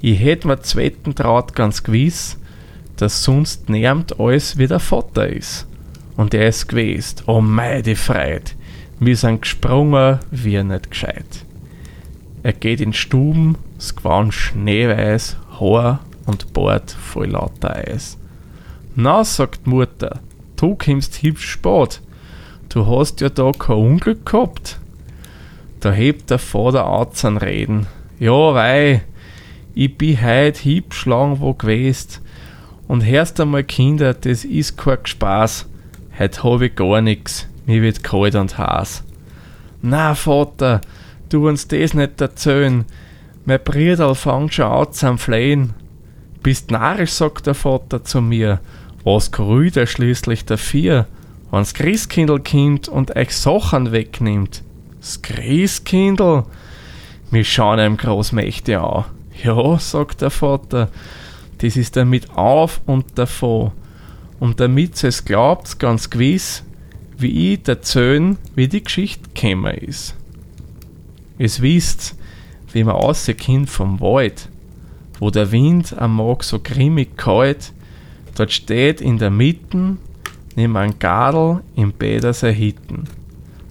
Ich 0.00 0.20
hätt 0.20 0.44
mir 0.44 0.62
zweiten 0.62 1.14
traut 1.14 1.54
ganz 1.54 1.82
gewiss, 1.82 2.38
dass 2.96 3.24
sonst 3.24 3.68
närmt 3.68 4.20
alles 4.20 4.56
wie 4.56 4.68
der 4.68 4.78
Vater 4.78 5.28
is. 5.28 5.66
Und 6.16 6.32
er 6.32 6.48
ist 6.48 6.68
gewesen, 6.68 7.22
oh 7.26 7.40
mei 7.40 7.82
die 7.82 7.96
Freit, 7.96 8.54
wir 9.00 9.16
sind 9.16 9.42
gesprungen 9.42 10.20
wie 10.30 10.62
nicht 10.62 10.90
gescheit. 10.90 11.44
Er 12.44 12.52
geht 12.52 12.80
in 12.80 12.92
Stuben, 12.92 13.56
es 13.76 13.96
gewann 13.96 14.30
schneeweiß, 14.30 15.36
Haar 15.58 16.00
und 16.30 16.52
Bord 16.52 16.90
voll 16.90 17.30
lauter 17.30 17.76
Eis. 17.76 18.16
Na, 18.94 19.24
sagt 19.24 19.66
Mutter, 19.66 20.20
du 20.56 20.76
kommst 20.76 21.22
hübsch 21.22 21.50
spät, 21.50 22.00
du 22.68 22.86
hast 22.86 23.20
ja 23.20 23.28
da 23.28 23.52
kein 23.52 23.76
Unglück 23.76 24.24
gehabt. 24.24 24.78
Da 25.80 25.92
hebt 25.92 26.30
der 26.30 26.38
Vater 26.38 26.86
an 26.86 27.12
zum 27.12 27.36
Reden. 27.36 27.86
Ja, 28.18 28.54
wei, 28.54 29.02
ich 29.74 29.96
bin 29.96 30.20
heut 30.22 30.58
hiebschlang 30.58 31.40
wo 31.40 31.54
gewesen. 31.54 32.20
Und 32.86 33.04
hörst 33.04 33.40
einmal, 33.40 33.64
Kinder, 33.64 34.14
das 34.14 34.44
ist 34.44 34.76
kein 34.76 34.98
Spaß. 35.04 35.66
Heut 36.18 36.44
hab 36.44 36.60
ich 36.60 36.74
gar 36.74 37.00
nix. 37.00 37.46
Mir 37.66 37.82
wird 37.82 38.02
kalt 38.02 38.34
und 38.34 38.58
heiß. 38.58 39.04
Na, 39.80 40.14
Vater, 40.14 40.80
du 41.28 41.48
uns 41.48 41.68
das 41.68 41.94
nicht 41.94 42.20
erzählen. 42.20 42.84
Mein 43.44 43.62
Bruder 43.64 44.14
fängt 44.14 44.54
schon 44.54 44.66
an 44.66 44.92
zum 44.92 45.18
Flehen. 45.18 45.72
Bist 46.42 46.70
narrisch, 46.70 47.12
sagt 47.12 47.46
der 47.46 47.54
Vater 47.54 48.02
zu 48.02 48.20
mir. 48.20 48.60
Was 49.04 49.30
grüht 49.30 49.76
er 49.76 49.86
schließlich 49.86 50.44
dafür, 50.44 51.06
wenn's 51.50 51.74
Christkindl 51.74 52.40
kommt 52.40 52.88
und 52.88 53.16
euch 53.16 53.34
Sachen 53.36 53.92
wegnimmt? 53.92 54.62
Das 55.00 55.22
Christkindl? 55.22 56.44
Wir 57.30 57.44
schauen 57.44 57.78
einem 57.78 57.96
Großmächte 57.96 58.80
an. 58.80 59.04
Ja, 59.42 59.78
sagt 59.78 60.22
der 60.22 60.30
Vater, 60.30 60.88
das 61.58 61.76
ist 61.76 61.96
damit 61.96 62.30
auf 62.30 62.80
und 62.86 63.18
davon. 63.18 63.72
Und 64.38 64.60
damit 64.60 65.02
es 65.04 65.24
glaubt, 65.24 65.78
ganz 65.78 66.08
gewiss, 66.08 66.64
wie 67.18 67.54
ich 67.54 67.68
erzählen, 67.68 68.38
wie 68.54 68.68
die 68.68 68.82
Geschichte 68.82 69.28
gekommen 69.34 69.74
ist. 69.74 70.16
Es 71.38 71.60
wisst, 71.60 72.16
wie 72.72 72.84
man 72.84 72.96
rauskommt 72.96 73.68
vom 73.68 74.00
Wald, 74.00 74.48
wo 75.20 75.30
der 75.30 75.52
Wind 75.52 75.96
am 75.96 76.16
Morgen 76.16 76.42
so 76.42 76.58
grimmig 76.58 77.16
kalt, 77.16 77.72
dort 78.34 78.50
steht 78.50 79.00
in 79.00 79.18
der 79.18 79.30
Mitte, 79.30 79.96
neben 80.56 80.76
einem 80.76 80.98
Gadel 80.98 81.60
im 81.76 81.92
Bäder 81.92 82.32
sein 82.32 82.54
Hitten 82.54 83.04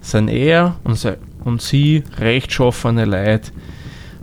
sind 0.00 0.28
er 0.28 0.76
und, 0.84 0.96
se, 0.96 1.18
und 1.44 1.62
sie 1.62 2.04
rechtschaffene 2.18 3.04
Leid. 3.04 3.52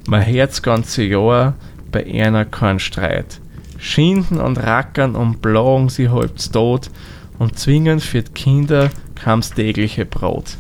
Mein 0.08 0.24
Herz 0.24 0.62
ganze 0.62 1.04
Jahr 1.04 1.56
bei 1.92 2.06
einer 2.06 2.46
kein 2.46 2.80
Streit. 2.80 3.40
Schinden 3.78 4.40
und 4.40 4.58
rackern 4.58 5.16
und 5.16 5.42
blagen 5.42 5.90
sie 5.90 6.10
halb 6.10 6.38
tot 6.52 6.90
und 7.38 7.60
zwingen 7.60 8.00
für 8.00 8.24
die 8.24 8.32
Kinder 8.32 8.90
kam's 9.16 9.52
tägliche 9.52 10.06
Brot. 10.06 10.58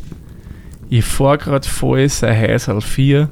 Ich 0.90 1.06
fahr 1.06 1.38
grad 1.38 1.66
voll 1.66 2.08
sein 2.10 2.40
Häusl 2.40 2.82
vier, 2.82 3.30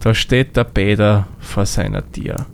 da 0.00 0.12
steht 0.12 0.56
der 0.56 0.64
Bäder 0.64 1.28
vor 1.38 1.66
seiner 1.66 2.10
Tür. 2.10 2.46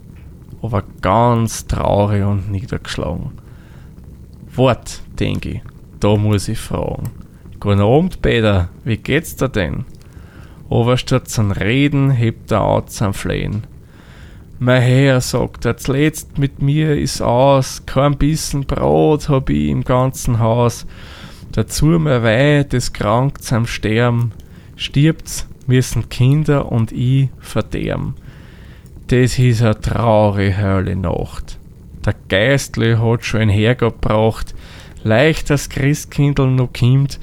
Aber 0.61 0.83
ganz 1.01 1.67
traurig 1.67 2.23
und 2.23 2.51
niedergeschlagen. 2.51 3.31
Wart, 4.55 5.01
denke 5.19 5.49
ich, 5.49 5.61
da 5.99 6.15
muss 6.15 6.47
ich 6.47 6.59
fragen. 6.59 7.11
Guten 7.59 7.81
Abend, 7.81 8.21
Peter, 8.21 8.69
wie 8.83 8.97
geht's 8.97 9.35
dir 9.35 9.49
denn? 9.49 9.85
Aber 10.69 10.97
statt 10.97 11.29
zum 11.29 11.51
Reden 11.51 12.11
hebt 12.11 12.51
er 12.51 12.61
an 12.61 12.87
zum 12.87 13.13
Flehen. 13.13 13.63
Mein 14.61 14.81
Herr, 14.81 15.21
sagt 15.21 15.63
er, 15.65 15.77
zuletzt 15.77 16.37
mit 16.37 16.61
mir 16.61 16.97
ist 16.97 17.21
aus, 17.21 17.85
kein 17.85 18.17
Bissen 18.17 18.65
Brot 18.65 19.29
hab 19.29 19.49
ich 19.49 19.69
im 19.69 19.85
ganzen 19.85 20.39
Haus. 20.39 20.85
Dazu 21.53 21.85
mein 21.85 22.23
Weih, 22.23 22.63
das 22.63 22.91
krank 22.91 23.41
zum 23.41 23.65
Sterben. 23.65 24.33
Stirbt's, 24.75 25.47
müssen 25.65 26.09
Kinder 26.09 26.71
und 26.71 26.91
ich 26.91 27.29
verderben. 27.39 28.15
Das 29.09 29.39
ist 29.39 29.63
a 29.63 29.73
traurige 29.73 30.55
Hölle 30.55 30.95
Nacht. 30.95 31.57
Der 32.05 32.13
Geistli 32.27 32.95
hat 32.95 33.25
schon 33.25 33.41
ein 33.41 33.49
Hergebracht, 33.49 34.53
leicht 35.03 35.49
das 35.49 35.67
Christkindl 35.69 36.45
noch 36.45 36.71
kommt 36.71 37.19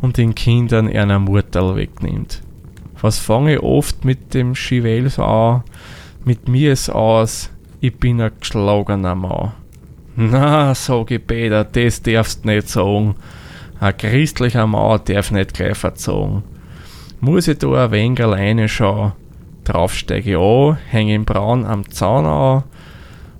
und 0.00 0.16
den 0.16 0.36
Kindern 0.36 0.86
einer 0.86 1.18
Mutter 1.18 1.74
wegnimmt. 1.74 2.40
Was 3.00 3.18
fange 3.18 3.54
ich 3.54 3.60
oft 3.64 4.04
mit 4.04 4.32
dem 4.32 4.54
Schivel 4.54 5.10
so 5.10 5.24
an? 5.24 5.64
Mit 6.24 6.46
mir 6.46 6.72
ist 6.72 6.88
aus, 6.88 7.50
ich 7.80 7.96
bin 7.96 8.20
ein 8.20 8.30
geschlagener 8.38 9.16
Mann. 9.16 9.54
Na, 10.14 10.72
sag 10.76 11.10
ich 11.10 11.26
Peter, 11.26 11.64
das 11.64 12.00
darfst 12.00 12.44
nicht 12.44 12.68
sagen. 12.68 13.16
Ein 13.80 13.96
christlicher 13.96 14.68
Mann 14.68 15.00
darf 15.04 15.32
nicht 15.32 15.54
gleich 15.54 15.76
verzogen. 15.76 16.44
Muss 17.18 17.48
ich 17.48 17.58
da 17.58 17.86
ein 17.86 17.90
wenig 17.90 18.22
alleine 18.22 18.68
schauen? 18.68 19.14
Drauf 19.64 19.94
steige 19.94 20.32
ich 20.32 20.36
an, 20.36 20.78
hänge 20.90 21.14
im 21.14 21.24
Braun 21.24 21.64
am 21.64 21.90
Zaun 21.90 22.26
an. 22.26 22.64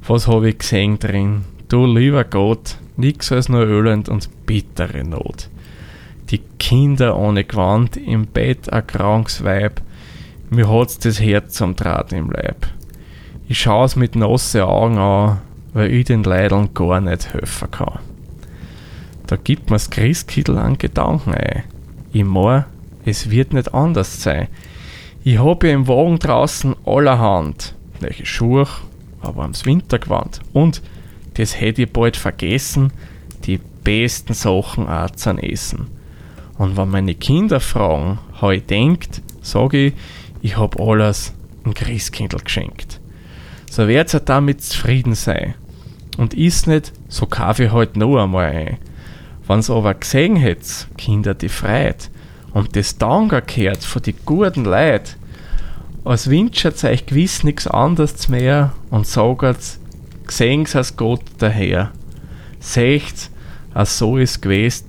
Was 0.06 0.26
habe 0.26 0.50
ich 0.50 0.58
gesehen 0.58 0.98
drin? 0.98 1.44
Du 1.68 1.86
lieber 1.86 2.24
Gott, 2.24 2.78
nix 2.96 3.30
als 3.32 3.48
nur 3.48 3.68
elend 3.68 4.08
und 4.08 4.28
bittere 4.46 5.04
Not. 5.04 5.48
Die 6.30 6.40
Kinder 6.58 7.16
ohne 7.16 7.44
Gewand, 7.44 7.96
im 7.96 8.26
Bett 8.26 8.72
ein 8.72 8.86
krankes 8.86 9.44
Weib, 9.44 9.80
mir 10.50 10.68
hat's 10.68 10.98
das 10.98 11.20
Herz 11.20 11.60
am 11.60 11.76
Draht 11.76 12.12
im 12.12 12.30
Leib. 12.30 12.66
Ich 13.46 13.60
schau's 13.60 13.96
mit 13.96 14.16
nasse 14.16 14.66
Augen 14.66 14.98
an, 14.98 15.40
weil 15.74 15.92
ich 15.92 16.06
den 16.06 16.22
Leideln 16.22 16.72
gar 16.72 17.00
nicht 17.00 17.34
helfen 17.34 17.70
kann. 17.70 17.98
Da 19.26 19.36
gibt 19.36 19.70
mir's 19.70 19.90
Christkittel 19.90 20.56
an 20.58 20.78
Gedanken 20.78 21.34
ein. 21.34 21.64
Ich 22.12 22.24
mein, 22.24 22.64
es 23.04 23.30
wird 23.30 23.52
nicht 23.52 23.74
anders 23.74 24.22
sein. 24.22 24.48
Ich 25.26 25.38
hab 25.38 25.64
ja 25.64 25.70
im 25.70 25.88
Wagen 25.88 26.18
draußen 26.18 26.76
allerhand, 26.84 27.74
welche 27.98 28.26
Schuhe, 28.26 28.66
aber 29.22 29.44
ams 29.44 29.64
Wintergewand. 29.64 30.40
Und, 30.52 30.82
das 31.32 31.58
hätte 31.58 31.80
ich 31.80 31.90
bald 31.90 32.18
vergessen, 32.18 32.92
die 33.46 33.58
besten 33.84 34.34
Sachen 34.34 34.86
auch 34.86 35.10
zu 35.12 35.30
essen. 35.30 35.86
Und 36.58 36.76
wenn 36.76 36.90
meine 36.90 37.14
Kinder 37.14 37.60
fragen, 37.60 38.18
how 38.42 38.52
ich 38.52 38.66
denkt, 38.66 39.22
sage 39.40 39.86
ich, 39.86 39.94
ich 40.42 40.58
hab 40.58 40.78
alles 40.78 41.32
ein 41.64 41.72
Christkindl 41.72 42.40
geschenkt. 42.44 43.00
So 43.70 43.88
werdet 43.88 44.12
ihr 44.12 44.20
damit 44.20 44.60
zufrieden 44.60 45.14
sein. 45.14 45.54
Und 46.18 46.34
ist 46.34 46.66
nicht, 46.66 46.92
so 47.08 47.24
kaufe 47.24 47.64
ich 47.64 47.72
halt 47.72 47.96
noch 47.96 48.22
einmal 48.22 48.52
ein. 48.52 48.76
Wenn's 49.46 49.70
aber 49.70 49.94
gesehen 49.94 50.36
hätts, 50.36 50.86
Kinder 50.98 51.32
die 51.32 51.48
Freiheit, 51.48 52.10
und 52.54 52.76
das 52.76 52.96
Danke 52.96 53.42
gehört 53.42 53.84
von 53.84 54.00
die 54.00 54.14
guten 54.24 54.64
Leid, 54.64 55.16
als 56.04 56.30
wünscht 56.30 56.84
euch 56.84 57.04
gewiss 57.04 57.42
nichts 57.42 57.66
anderes 57.66 58.28
mehr 58.28 58.72
und 58.90 59.06
sagt, 59.06 59.78
gesen's 60.26 60.76
als 60.76 60.96
Gott 60.96 61.22
daher. 61.38 61.90
Seht, 62.60 63.30
als 63.74 63.98
so 63.98 64.16
ist 64.16 64.40
gewesen, 64.40 64.84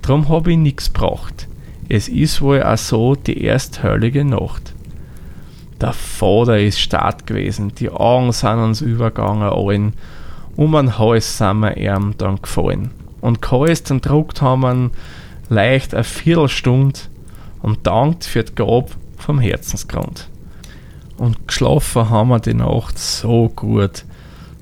drum 0.00 0.28
hab 0.30 0.46
ich 0.48 0.56
nix 0.56 0.88
braucht. 0.88 1.46
Es 1.90 2.08
ist 2.08 2.40
wohl 2.40 2.62
auch 2.62 2.78
so 2.78 3.14
die 3.14 3.42
erst 3.42 3.82
höllige 3.82 4.24
Nacht. 4.24 4.72
Der 5.80 5.92
Vater 5.92 6.58
ist 6.58 6.80
stark 6.80 7.26
gewesen, 7.26 7.74
die 7.74 7.90
Augen 7.90 8.32
sind 8.32 8.58
uns 8.58 8.80
übergangen 8.80 9.50
allen, 9.50 9.92
um 10.56 10.74
einen 10.74 10.98
Hals 10.98 11.36
sind 11.36 11.60
wir 11.60 11.76
ihm 11.76 12.14
dann 12.16 12.40
gefallen. 12.40 12.92
Und 13.20 13.42
gehalst 13.42 13.90
und 13.90 14.06
druckt 14.06 14.40
haben 14.40 14.62
wir 14.62 14.90
leicht 15.48 15.94
eine 15.94 16.04
Viertelstunde 16.04 17.00
und 17.62 17.86
dankt 17.86 18.24
für 18.24 18.42
das 18.42 18.54
Grab 18.54 18.90
vom 19.18 19.40
Herzensgrund. 19.40 20.28
Und 21.16 21.46
geschlafen 21.46 22.10
haben 22.10 22.28
wir 22.28 22.40
die 22.40 22.54
Nacht 22.54 22.98
so 22.98 23.50
gut, 23.54 24.04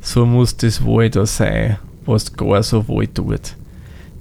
so 0.00 0.26
muss 0.26 0.56
das 0.56 0.85
wohl 0.85 1.09
da 1.11 1.24
sein, 1.26 1.78
was 2.04 2.35
gar 2.35 2.62
so 2.62 2.87
wohl 2.88 3.06
tut. 3.06 3.56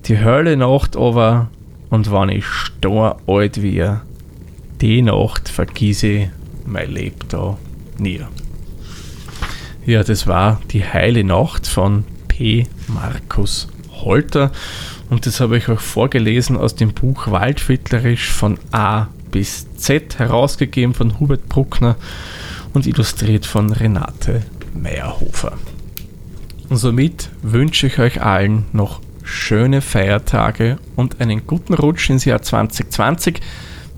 Die 0.06 0.20
Hölle 0.20 0.58
Nacht 0.58 0.96
aber, 0.96 1.50
und 1.90 2.12
wenn 2.12 2.30
ich 2.30 2.46
stor 2.46 3.18
alt 3.28 3.62
wie, 3.62 3.86
die 4.80 5.02
Nacht 5.02 5.50
vergieße 5.50 6.08
ich 6.08 6.30
mein 6.66 6.92
Leben 6.92 7.20
da 7.28 7.58
nie. 7.98 8.22
Ja, 9.86 10.04
das 10.04 10.28
war 10.28 10.62
die 10.72 10.86
heile 10.86 11.24
Nacht 11.24 11.68
von 11.68 12.04
P. 12.28 12.68
Markus 12.88 13.68
Holter 13.92 14.52
und 15.12 15.26
das 15.26 15.42
habe 15.42 15.58
ich 15.58 15.68
euch 15.68 15.82
vorgelesen 15.82 16.56
aus 16.56 16.74
dem 16.74 16.94
Buch 16.94 17.30
Waldviertlerisch 17.30 18.32
von 18.32 18.58
A 18.72 19.10
bis 19.30 19.68
Z, 19.76 20.20
herausgegeben 20.20 20.94
von 20.94 21.20
Hubert 21.20 21.50
Bruckner 21.50 21.98
und 22.74 22.88
illustriert 22.88 23.46
von 23.46 23.74
Renate 23.74 24.42
Meyerhofer. 24.74 25.58
Und 26.70 26.78
somit 26.78 27.30
wünsche 27.42 27.88
ich 27.88 28.00
euch 28.00 28.22
allen 28.22 28.64
noch 28.72 29.02
schöne 29.22 29.82
Feiertage 29.82 30.78
und 30.96 31.20
einen 31.20 31.46
guten 31.46 31.74
Rutsch 31.74 32.10
ins 32.10 32.24
Jahr 32.24 32.42
2020. 32.42 33.42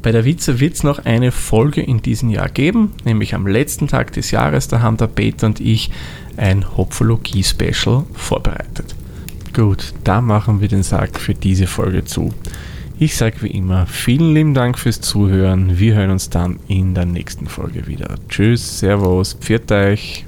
Bei 0.01 0.11
der 0.11 0.25
Witze 0.25 0.59
wird 0.59 0.73
es 0.73 0.83
noch 0.83 1.05
eine 1.05 1.31
Folge 1.31 1.81
in 1.81 2.01
diesem 2.01 2.31
Jahr 2.31 2.49
geben, 2.49 2.91
nämlich 3.05 3.35
am 3.35 3.45
letzten 3.45 3.87
Tag 3.87 4.13
des 4.13 4.31
Jahres. 4.31 4.67
Da 4.67 4.81
haben 4.81 4.97
der 4.97 5.07
Peter 5.07 5.45
und 5.45 5.59
ich 5.59 5.91
ein 6.37 6.75
Hopfologie-Special 6.75 8.03
vorbereitet. 8.15 8.95
Gut, 9.53 9.93
da 10.03 10.19
machen 10.19 10.61
wir 10.61 10.67
den 10.67 10.81
Sack 10.81 11.19
für 11.19 11.35
diese 11.35 11.67
Folge 11.67 12.03
zu. 12.03 12.33
Ich 12.97 13.15
sage 13.15 13.41
wie 13.41 13.51
immer 13.51 13.85
vielen 13.85 14.33
lieben 14.33 14.53
Dank 14.55 14.79
fürs 14.79 14.99
Zuhören. 14.99 15.77
Wir 15.77 15.93
hören 15.93 16.09
uns 16.09 16.29
dann 16.29 16.59
in 16.67 16.95
der 16.95 17.05
nächsten 17.05 17.47
Folge 17.47 17.85
wieder. 17.85 18.15
Tschüss, 18.29 18.79
Servus, 18.79 19.33
pfiat 19.33 19.71
euch. 19.71 20.25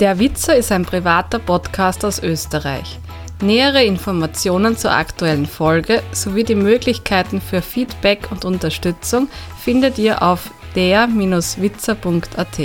Der 0.00 0.18
Witzer 0.18 0.54
ist 0.56 0.70
ein 0.72 0.84
privater 0.84 1.38
Podcast 1.38 2.04
aus 2.04 2.22
Österreich. 2.22 2.98
Nähere 3.40 3.82
Informationen 3.84 4.76
zur 4.76 4.92
aktuellen 4.92 5.46
Folge 5.46 6.02
sowie 6.12 6.44
die 6.44 6.54
Möglichkeiten 6.54 7.40
für 7.40 7.62
Feedback 7.62 8.30
und 8.30 8.44
Unterstützung 8.44 9.28
findet 9.58 9.96
ihr 9.98 10.22
auf 10.22 10.50
der-witzer.at. 10.74 12.60